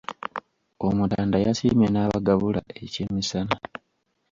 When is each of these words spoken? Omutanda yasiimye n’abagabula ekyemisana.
Omutanda 0.87 1.37
yasiimye 1.45 1.87
n’abagabula 1.91 2.59
ekyemisana. 2.81 3.53